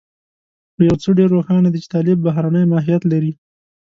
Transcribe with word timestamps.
خو 0.73 0.79
يو 0.87 0.95
څه 1.03 1.09
ډېر 1.17 1.29
روښانه 1.35 1.69
دي 1.71 1.79
چې 1.83 1.91
طالب 1.93 2.17
بهرنی 2.25 2.63
ماهيت 2.71 3.03
لري. 3.11 3.31